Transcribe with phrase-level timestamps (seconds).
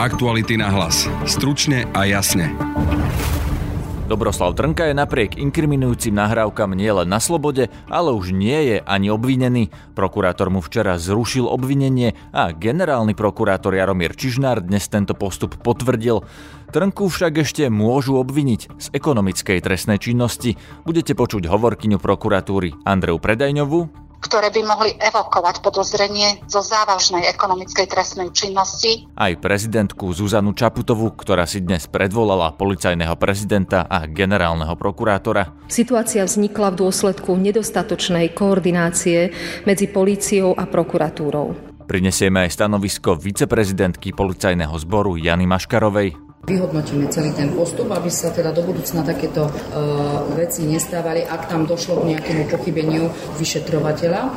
[0.00, 1.04] Aktuality na hlas.
[1.28, 2.56] Stručne a jasne.
[4.08, 9.68] Dobroslav Trnka je napriek inkriminujúcim nahrávkam nielen na slobode, ale už nie je ani obvinený.
[9.92, 16.24] Prokurátor mu včera zrušil obvinenie a generálny prokurátor Jaromír Čižnár dnes tento postup potvrdil.
[16.72, 20.56] Trnku však ešte môžu obviniť z ekonomickej trestnej činnosti.
[20.88, 23.99] Budete počuť hovorkyňu prokuratúry Andreu Predajňovú,
[24.30, 29.10] ktoré by mohli evokovať podozrenie zo závažnej ekonomickej trestnej činnosti.
[29.18, 35.66] Aj prezidentku Zuzanu Čaputovú, ktorá si dnes predvolala policajného prezidenta a generálneho prokurátora.
[35.66, 39.34] Situácia vznikla v dôsledku nedostatočnej koordinácie
[39.66, 41.58] medzi políciou a prokuratúrou.
[41.90, 46.29] Prinesieme aj stanovisko viceprezidentky policajného zboru Jany Maškarovej.
[46.40, 51.68] Vyhodnotíme celý ten postup, aby sa teda do budúcna takéto uh, veci nestávali, ak tam
[51.68, 54.32] došlo k nejakému pochybeniu vyšetrovateľa.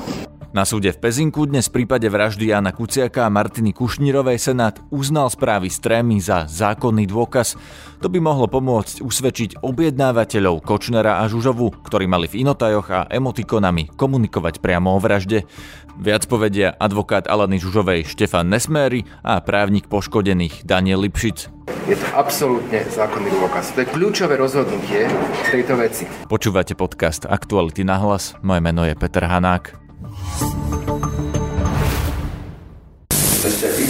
[0.54, 5.34] Na súde v Pezinku dnes v prípade vraždy Jana Kuciaka a Martiny Kušnírovej Senát uznal
[5.34, 7.58] správy strémy za zákonný dôkaz.
[8.06, 13.98] To by mohlo pomôcť usvedčiť objednávateľov Kočnera a Žužovu, ktorí mali v inotajoch a emotikonami
[13.98, 15.50] komunikovať priamo o vražde.
[15.98, 21.50] Viac povedia advokát Alany Žužovej Štefan Nesméry a právnik poškodených Daniel Lipšic.
[21.90, 23.73] Je to absolútne zákonný dôkaz.
[23.73, 25.10] To je kľúčové rozhodnutie
[25.50, 26.06] tejto veci.
[26.30, 28.38] Počúvate podcast Aktuality na hlas.
[28.45, 29.83] Moje meno je Peter Hanák.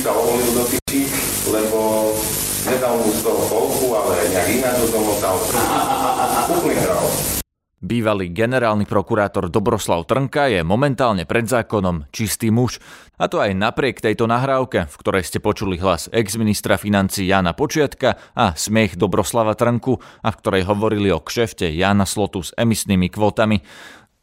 [0.03, 1.01] Ešte písal ovolil do piči,
[1.47, 1.79] lebo
[2.67, 5.39] nedal mu z toho polku, ale nejak ináč do domotal.
[6.51, 7.07] Úplný král.
[7.79, 12.83] Bývalý generálny prokurátor Dobroslav Trnka je momentálne pred zákonom čistý muž.
[13.15, 18.19] A to aj napriek tejto nahrávke, v ktorej ste počuli hlas ex-ministra financí Jana Počiatka
[18.35, 23.63] a smiech Dobroslava Trnku a v ktorej hovorili o kšefte Jana Slotu s emisnými kvotami.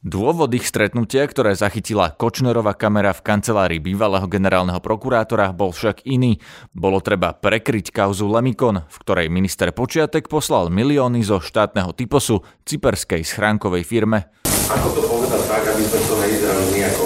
[0.01, 6.41] Dôvod ich stretnutia, ktoré zachytila Kočnerová kamera v kancelárii bývalého generálneho prokurátora, bol však iný.
[6.73, 13.29] Bolo treba prekryť kauzu Lemikon, v ktorej minister Počiatek poslal milióny zo štátneho typosu cyperskej
[13.29, 14.33] schránkovej firme.
[14.73, 17.03] Ako to povedať tak, aby sme to nevyzerali nejako...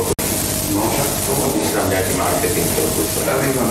[0.79, 3.03] No, však to vyzerám nejaký marketing, trochu.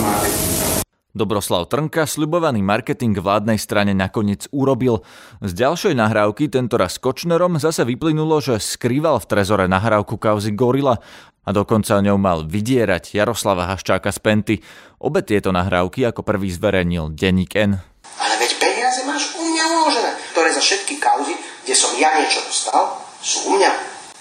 [0.04, 0.73] marketing.
[1.14, 5.06] Dobroslav Trnka sľubovaný marketing vládnej strane nakoniec urobil.
[5.38, 10.98] Z ďalšej nahrávky, tentoraz s Kočnerom, zase vyplynulo, že skrýval v trezore nahrávku kauzy Gorila
[11.46, 14.56] a dokonca ňou mal vydierať Jaroslava Haščáka z Penty.
[14.98, 17.78] Obe tieto nahrávky ako prvý zverejnil denník N.
[18.18, 22.42] Ale veď peniaze máš u mňa uložené, ktoré za všetky kauzy, kde som ja niečo
[22.42, 23.70] dostal, sú u mňa.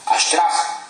[0.05, 0.37] A ešte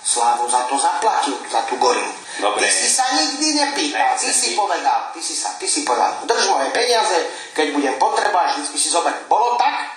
[0.03, 2.11] raz, Slávo za to zaplatil, za tú gorilu.
[2.41, 2.67] Dobre.
[2.67, 6.51] Ty si sa nikdy nepýtal, ty si povedal, ty si, sa, ty si povedal, drž
[6.51, 7.15] moje peniaze,
[7.55, 9.15] keď budem potrebovať, vždy si zober.
[9.31, 9.92] Bolo tak?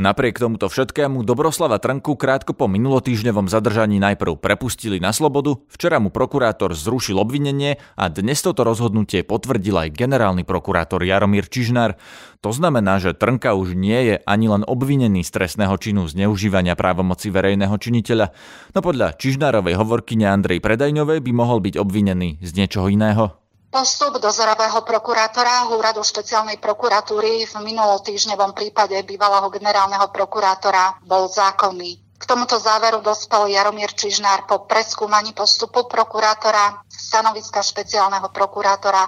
[0.00, 6.08] Napriek tomuto všetkému Dobroslava Trnku krátko po minulotýždňovom zadržaní najprv prepustili na slobodu, včera mu
[6.08, 12.00] prokurátor zrušil obvinenie a dnes toto rozhodnutie potvrdil aj generálny prokurátor Jaromír Čižnár.
[12.40, 17.28] To znamená, že Trnka už nie je ani len obvinený z trestného činu zneužívania právomoci
[17.28, 18.32] verejného činiteľa,
[18.72, 23.36] no podľa Čižnárovej hovorkyne Andrej Predajňovej by mohol byť obvinený z niečoho iného.
[23.70, 32.02] Postup dozorového prokurátora úradu špeciálnej prokuratúry v minulotýždňovom prípade bývalého generálneho prokurátora bol zákonný.
[32.18, 39.06] K tomuto záveru dospel Jaromír Čižnár po preskúmaní postupu prokurátora, stanoviska špeciálneho prokurátora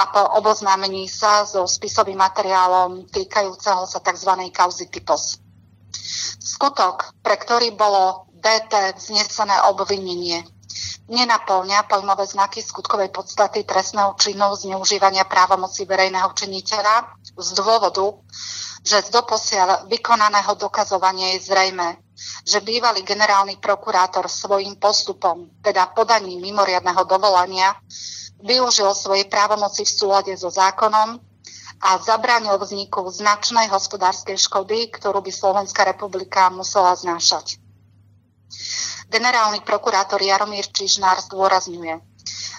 [0.00, 4.48] a po oboznámení sa so spisovým materiálom týkajúceho sa tzv.
[4.48, 5.36] kauzy typos.
[6.40, 10.48] Skutok, pre ktorý bolo DT vznesené obvinenie,
[11.08, 18.06] nenaplňa pojmové znaky skutkovej podstaty trestného činu zneužívania právomoci verejného činiteľa z dôvodu,
[18.84, 21.98] že z doposiaľ vykonaného dokazovania je zrejme,
[22.44, 27.74] že bývalý generálny prokurátor svojim postupom, teda podaním mimoriadného dovolania,
[28.38, 31.18] využil svojej právomoci v súlade so zákonom
[31.78, 37.67] a zabránil vzniku značnej hospodárskej škody, ktorú by Slovenská republika musela znášať.
[39.08, 41.96] Generálny prokurátor Jaromír Čižnár zdôrazňuje,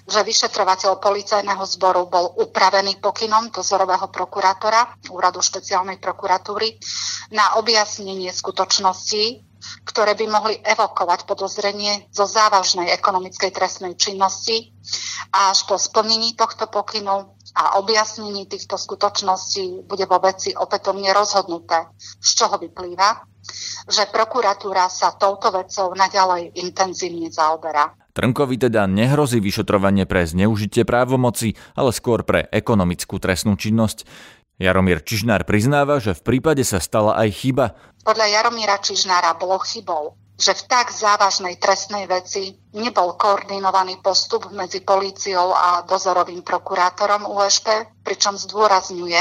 [0.10, 6.82] že vyšetrovateľ policajného zboru bol upravený pokynom dozorového prokurátora Úradu špeciálnej prokuratúry
[7.38, 9.46] na objasnenie skutočností,
[9.86, 14.74] ktoré by mohli evokovať podozrenie zo závažnej ekonomickej trestnej činnosti
[15.30, 21.90] a až po splnení tohto pokynu a objasnení týchto skutočností bude vo veci opätovne rozhodnuté,
[21.98, 23.26] z čoho vyplýva,
[23.90, 27.96] že prokuratúra sa touto vecou naďalej intenzívne zaoberá.
[28.14, 34.04] Trnkovi teda nehrozí vyšetrovanie pre zneužitie právomoci, ale skôr pre ekonomickú trestnú činnosť.
[34.60, 37.66] Jaromír Čižnár priznáva, že v prípade sa stala aj chyba.
[38.04, 44.80] Podľa Jaromíra Čižnára bolo chybou že v tak závažnej trestnej veci nebol koordinovaný postup medzi
[44.80, 49.20] políciou a dozorovým prokurátorom USP, pričom zdôrazňuje,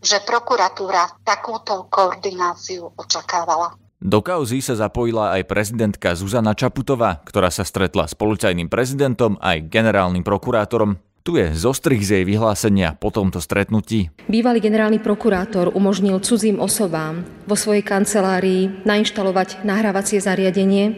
[0.00, 3.76] že prokuratúra takúto koordináciu očakávala.
[3.98, 9.66] Do kauzy sa zapojila aj prezidentka Zuzana Čaputová, ktorá sa stretla s policajným prezidentom aj
[9.66, 11.02] generálnym prokurátorom.
[11.28, 14.08] Tu je zostrih z jej vyhlásenia po tomto stretnutí.
[14.32, 20.96] Bývalý generálny prokurátor umožnil cudzím osobám vo svojej kancelárii nainštalovať nahrávacie zariadenie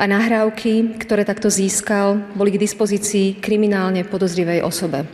[0.00, 5.04] a nahrávky, ktoré takto získal, boli k dispozícii kriminálne podozrivej osobe.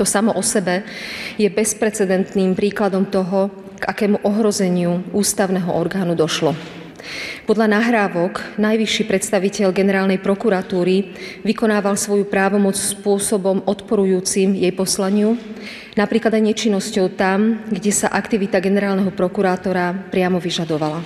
[0.00, 0.88] To samo o sebe
[1.36, 6.56] je bezprecedentným príkladom toho, k akému ohrozeniu ústavného orgánu došlo.
[7.46, 11.16] Podľa nahrávok najvyšší predstaviteľ generálnej prokuratúry
[11.46, 15.38] vykonával svoju právomoc spôsobom odporujúcim jej poslaniu,
[15.96, 21.00] napríklad aj nečinnosťou tam, kde sa aktivita generálneho prokurátora priamo vyžadovala.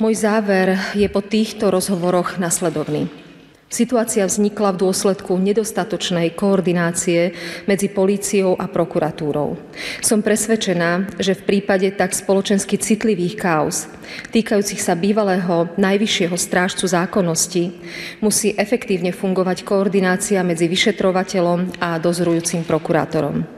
[0.00, 3.21] Môj záver je po týchto rozhovoroch nasledovný.
[3.72, 7.32] Situácia vznikla v dôsledku nedostatočnej koordinácie
[7.64, 9.56] medzi políciou a prokuratúrou.
[10.04, 13.88] Som presvedčená, že v prípade tak spoločensky citlivých kauz,
[14.28, 17.72] týkajúcich sa bývalého najvyššieho strážcu zákonnosti,
[18.20, 23.48] musí efektívne fungovať koordinácia medzi vyšetrovateľom a dozorujúcim prokurátorom.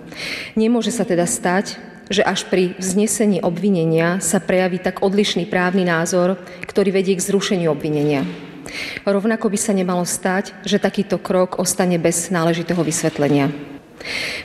[0.55, 1.75] Nemôže sa teda stať,
[2.07, 6.39] že až pri vznesení obvinenia sa prejaví tak odlišný právny názor,
[6.71, 8.54] ktorý vedie k zrušeniu obvinenia.
[9.05, 13.75] Rovnako by sa nemalo stať, že takýto krok ostane bez náležitého vysvetlenia.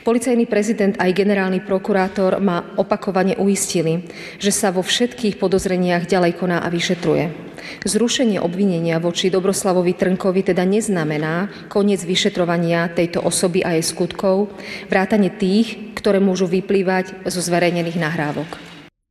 [0.08, 4.08] Policajný prezident aj generálny prokurátor ma opakovane uistili,
[4.40, 7.50] že sa vo všetkých podozreniach ďalej koná a vyšetruje.
[7.84, 14.56] Zrušenie obvinenia voči Dobroslavovi Trnkovi teda neznamená koniec vyšetrovania tejto osoby a jej skutkov,
[14.88, 18.69] vrátane tých, ktoré môžu vyplývať zo zverejnených nahrávok.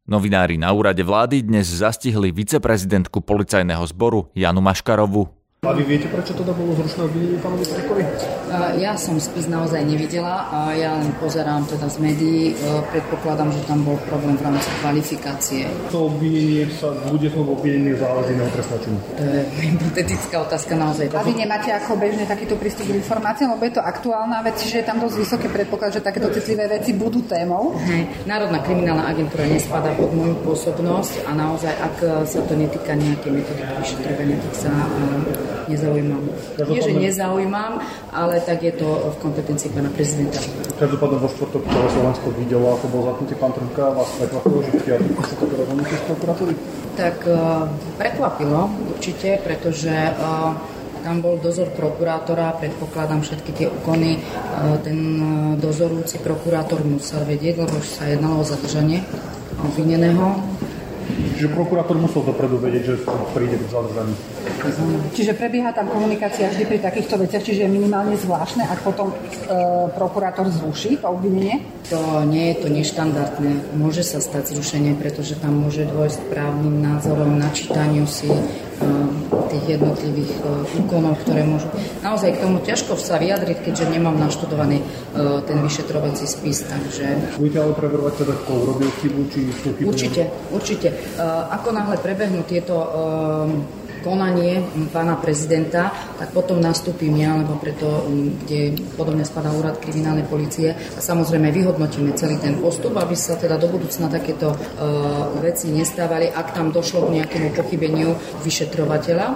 [0.08, 5.37] Novinári na úrade vlády dnes zastihli viceprezidentku policajného zboru Janu Maškarovu.
[5.66, 8.06] A vy viete, prečo teda bolo zrušené obvinenie pánovi Trekovi?
[8.78, 12.54] Ja som spis naozaj nevidela a ja len pozerám teda z médií.
[12.54, 15.66] E, predpokladám, že tam bol problém v rámci kvalifikácie.
[15.90, 21.10] To obvinenie sa bude to obvinenie záleží na trestná To je hypotetická otázka naozaj.
[21.10, 24.78] A vy nemáte ako bežne takýto prístup k informáciám, lebo je to aktuálna vec, že
[24.78, 27.74] je tam dosť vysoké predpoklad, že takéto citlivé veci budú témou?
[27.82, 28.06] Hej.
[28.30, 31.96] Národná kriminálna agentúra nespadá pod moju pôsobnosť a naozaj, ak
[32.30, 34.70] sa to netýka nejaké metodiky vyšetrovania, tak sa
[35.68, 36.22] nezaujímam.
[36.68, 37.78] Nie, že nezaujímam,
[38.10, 40.40] ale tak je to v kompetencii pána prezidenta.
[40.80, 43.84] Každopádne vo štvrtok celé Slovensko videlo, ako bol zatknutý pán Trnka.
[43.92, 46.52] Vás prekvapilo, že sa také rozhodnutie z prokuratúry?
[46.98, 47.36] Tak uh,
[47.94, 48.60] prekvapilo
[48.96, 50.56] určite, pretože uh,
[51.06, 54.18] tam bol dozor prokurátora, predpokladám všetky tie úkony.
[54.18, 54.98] Uh, ten
[55.62, 59.06] dozorúci prokurátor musel vedieť, lebo sa jednalo o zadržanie
[59.58, 60.57] obvineného
[61.08, 62.94] Čiže prokurátor musel dopredu vedieť, že
[63.32, 64.16] príde k zadržaniu.
[65.14, 69.14] Čiže prebieha tam komunikácia vždy pri takýchto veciach, čiže je minimálne zvláštne, ak potom e,
[69.94, 71.64] prokurátor zruší to obvinenie?
[71.88, 73.78] To nie je to neštandardné.
[73.78, 78.28] Môže sa stať zrušenie, pretože tam môže dôjsť právnym názorom, načítaniu si
[79.48, 80.40] tých jednotlivých e,
[80.84, 81.66] úkonov, ktoré môžu...
[82.04, 84.84] Naozaj k tomu ťažko sa vyjadriť, keďže nemám naštudovaný e,
[85.48, 87.36] ten vyšetrovací spis, takže...
[87.40, 89.88] Budete ale preverovať teda, kto urobil chybu, či tú chybu...
[89.88, 90.22] Určite,
[90.52, 90.88] určite.
[91.50, 92.76] Ako náhle prebehnú tieto
[94.00, 98.06] konanie pána prezidenta, tak potom nastúpim ja, lebo preto,
[98.44, 103.58] kde podobne spadá úrad kriminálnej policie a samozrejme vyhodnotíme celý ten postup, aby sa teda
[103.58, 104.58] do budúcna takéto uh,
[105.42, 109.26] veci nestávali, ak tam došlo k nejakému pochybeniu vyšetrovateľa.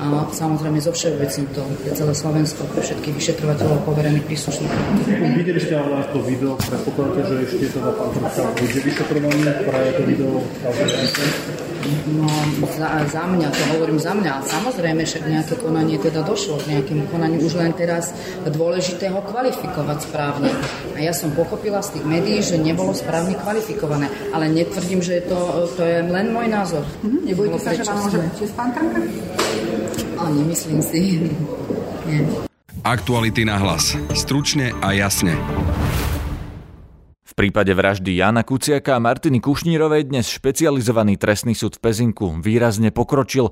[0.00, 4.80] A samozrejme zo všeobecne to je celé Slovensko pre všetkých vyšetrovateľov poverených príslušníkov.
[5.36, 10.02] Videli ste ale to video, predpokladáte, že ešte teda pán Trnka bude vyšetrovaný pre to
[10.08, 10.40] video
[12.12, 12.28] No,
[12.76, 14.44] za, za mňa, to hovorím za mňa.
[14.44, 17.40] Samozrejme, však nejaké konanie teda došlo k nejakému konaniu.
[17.40, 18.12] Už len teraz
[18.44, 20.52] dôležité ho kvalifikovať správne.
[20.92, 24.12] A ja som pochopila z tých médií, že nebolo správne kvalifikované.
[24.36, 26.84] Ale netvrdím, že to, to je len môj názor.
[27.00, 27.22] Mm-hmm.
[27.24, 28.70] Nebojte sa, že vám môže byť pán
[30.20, 31.00] Ale nemyslím si.
[32.08, 32.20] Nie.
[32.80, 33.92] Aktuality na hlas.
[34.16, 35.36] Stručne a jasne
[37.40, 43.48] prípade vraždy Jana Kuciaka a Martiny Kušnírovej dnes špecializovaný trestný súd v Pezinku výrazne pokročil.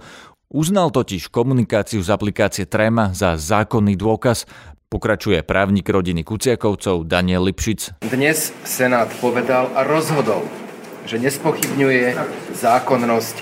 [0.52, 4.44] Uznal totiž komunikáciu z aplikácie Trema za zákonný dôkaz.
[4.92, 8.04] Pokračuje právnik rodiny Kuciakovcov Daniel Lipšic.
[8.04, 10.44] Dnes Senát povedal a rozhodol,
[11.08, 12.12] že nespochybňuje
[12.60, 13.36] zákonnosť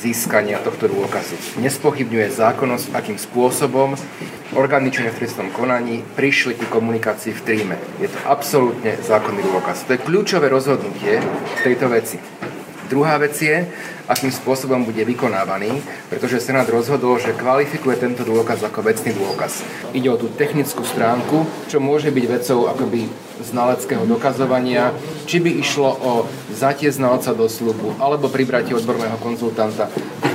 [0.00, 1.60] získania tohto dôkazu.
[1.60, 4.00] Nespochybňuje zákonnosť, akým spôsobom
[4.54, 7.76] orgány činné v trestnom konaní prišli ku komunikácii v tríme.
[8.02, 9.86] Je to absolútne zákonný dôkaz.
[9.86, 12.18] To je kľúčové rozhodnutie v tejto veci.
[12.90, 13.70] Druhá vec je,
[14.10, 15.78] akým spôsobom bude vykonávaný,
[16.10, 19.62] pretože Senát rozhodol, že kvalifikuje tento dôkaz ako vecný dôkaz.
[19.94, 23.06] Ide o tú technickú stránku, čo môže byť vecou akoby
[23.46, 24.90] znaleckého dokazovania,
[25.30, 26.12] či by išlo o
[26.50, 29.86] zatie znalca do slubu alebo pribratie odborného konzultanta.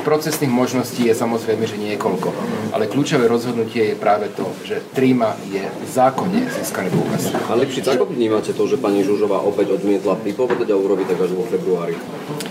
[0.06, 2.30] Procesných možností je samozrejme, že niekoľko.
[2.78, 7.34] Ale kľúčové rozhodnutie je práve to, že tríma je zákonne získaný dôkaz.
[7.50, 11.32] A lepší, ako vnímate to, že pani Žužová opäť odmietla vypovedať a urobiť tak až
[11.34, 11.98] vo februári?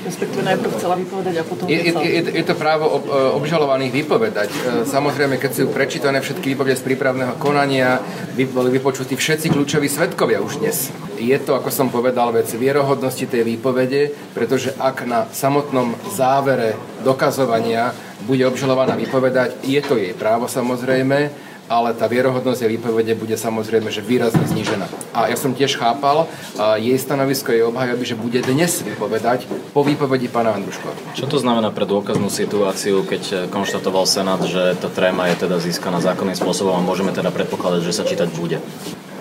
[0.03, 3.93] Respektíve najprv chcela vypovedať a potom je, je, je, je to právo ob, e, obžalovaných
[4.03, 4.51] vypovedať.
[4.51, 4.59] E,
[4.91, 8.03] samozrejme, keď sú prečítané všetky výpovede z prípravného konania,
[8.35, 10.91] boli vypočutí všetci kľúčoví svetkovia už dnes.
[11.23, 17.93] Je to, ako som povedal, vec vierohodnosti tej výpovede, pretože ak na samotnom závere dokazovania
[18.25, 21.31] bude obžalovaná vypovedať, je to jej právo samozrejme,
[21.65, 24.85] ale tá vierohodnosť jej výpovede bude samozrejme že výrazne znížená.
[25.17, 26.29] A ja som tiež chápal
[26.77, 31.17] jej stanovisko, jej obhajoby, že bude dnes vypovedať po výpovedi pána Andruškova.
[31.17, 36.05] Čo to znamená pre dôkaznú situáciu, keď konštatoval Senát, že tá tréma je teda získaná
[36.05, 38.61] zákonným spôsobom a môžeme teda predpokladať, že sa čítať bude?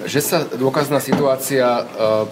[0.05, 1.83] Že sa dôkazná situácia e,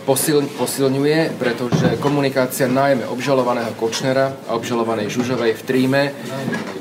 [0.04, 6.02] posil, posilňuje, pretože komunikácia najmä obžalovaného Kočnera a obžalovanej Žužovej v tríme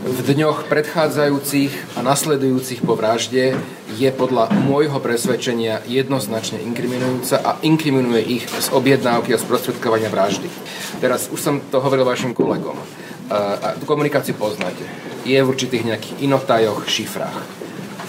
[0.00, 3.54] v dňoch predchádzajúcich a nasledujúcich po vražde
[3.94, 10.48] je podľa môjho presvedčenia jednoznačne inkriminujúca a inkriminuje ich z objednávky a sprostredkovania vraždy.
[11.04, 12.74] Teraz už som to hovoril vašim kolegom.
[12.74, 12.84] E,
[13.78, 14.82] tú komunikáciu poznáte.
[15.22, 17.59] Je v určitých nejakých inotajoch, šifrách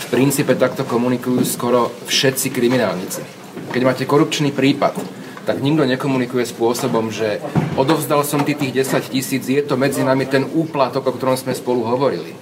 [0.02, 3.22] v princípe takto komunikujú skoro všetci kriminálnici.
[3.70, 4.98] Keď máte korupčný prípad,
[5.46, 7.42] tak nikto nekomunikuje spôsobom, že
[7.78, 11.58] odovzdal som ty tých 10 tisíc, je to medzi nami ten úplatok, o ktorom sme
[11.58, 12.34] spolu hovorili.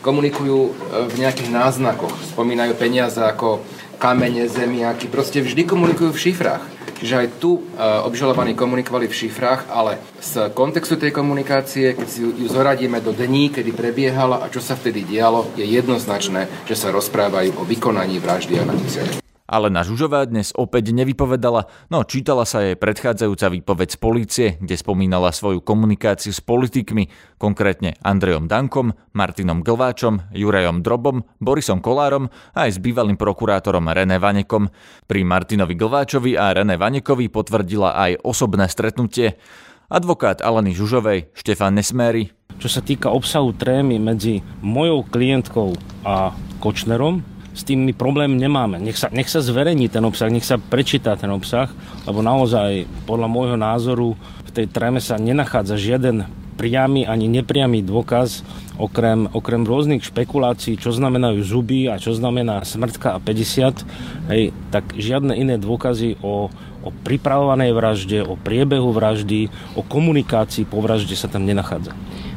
[0.00, 0.70] Komunikujú e,
[1.10, 3.60] v nejakých náznakoch, spomínajú peniaze ako
[4.00, 6.75] kamene, zemiaky, proste vždy komunikujú v šifrách.
[6.96, 7.60] Čiže aj tu e,
[8.04, 13.52] obžalovaní komunikovali v šifrách, ale z kontextu tej komunikácie, keď si ju zoradíme do dní,
[13.52, 18.56] kedy prebiehala a čo sa vtedy dialo, je jednoznačné, že sa rozprávajú o vykonaní vraždy
[18.56, 19.25] a Naticiak.
[19.46, 25.30] Alena Žužová dnes opäť nevypovedala, no čítala sa jej predchádzajúca výpoveď z polície, kde spomínala
[25.30, 27.06] svoju komunikáciu s politikmi,
[27.38, 32.26] konkrétne Andrejom Dankom, Martinom Glváčom, Jurajom Drobom, Borisom Kolárom
[32.58, 34.66] a aj s bývalým prokurátorom René Vanekom.
[35.06, 39.38] Pri Martinovi Glváčovi a René Vanekovi potvrdila aj osobné stretnutie.
[39.86, 42.34] Advokát Aleny Žužovej Štefan Nesméry.
[42.58, 48.76] Čo sa týka obsahu trémy medzi mojou klientkou a Kočnerom, s tým problém nemáme.
[48.76, 51.72] Nech sa, nech sa zverejní ten obsah, nech sa prečíta ten obsah,
[52.04, 54.12] lebo naozaj podľa môjho názoru
[54.44, 58.40] v tej tréme sa nenachádza žiaden priamy ani nepriamy dôkaz,
[58.80, 64.96] okrem, okrem rôznych špekulácií, čo znamenajú zuby a čo znamená smrtka a 50, hej, tak
[64.96, 66.48] žiadne iné dôkazy o,
[66.80, 71.92] o pripravovanej vražde, o priebehu vraždy, o komunikácii po vražde sa tam nenachádza.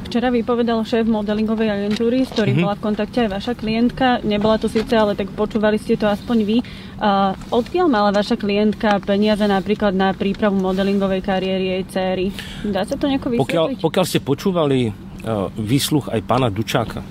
[0.10, 2.66] Včera vypovedal šéf modelingovej agentúry, s ktorým mm-hmm.
[2.66, 4.26] bola v kontakte aj vaša klientka.
[4.26, 6.58] Nebola to síce, ale tak počúvali ste to aspoň vy.
[6.98, 12.26] Uh, odkiaľ mala vaša klientka peniaze napríklad na prípravu modelingovej kariéry jej céry?
[12.66, 13.78] Dá sa to nejako vysvetliť?
[13.78, 17.06] Pokiaľ, pokiaľ ste počúvali uh, výsluch aj pána Dučáka,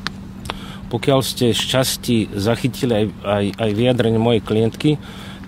[0.91, 4.99] pokiaľ ste šťastí zachytili aj, aj, aj vyjadrenie mojej klientky,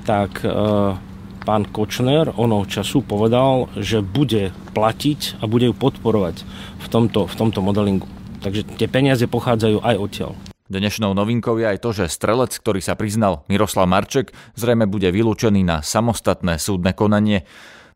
[0.06, 0.94] tak uh,
[1.42, 6.44] pán Kočner onou času povedal, že bude platiť a bude ju podporovať
[6.78, 8.06] v tomto, v tomto modelingu.
[8.40, 10.32] Takže tie peniaze pochádzajú aj odtiaľ.
[10.70, 15.66] Dnešnou novinkou je aj to, že strelec, ktorý sa priznal Miroslav Marček, zrejme bude vylúčený
[15.66, 17.42] na samostatné súdne konanie.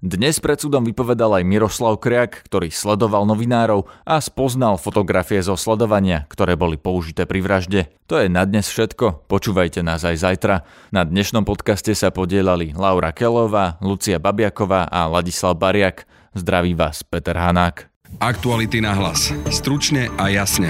[0.04, 6.28] Dnes pred súdom vypovedal aj Miroslav Kriak, ktorý sledoval novinárov a spoznal fotografie zo sledovania,
[6.28, 7.88] ktoré boli použité pri vražde.
[8.12, 10.68] To je na dnes všetko, počúvajte nás aj zajtra.
[10.92, 16.04] Na dnešnom podcaste sa podielali Laura Kelová, Lucia Babiaková a Ladislav Bariak.
[16.36, 17.88] Zdraví vás Peter Hanák.
[18.20, 19.32] Aktuality na hlas.
[19.48, 20.68] Stručne a jasne.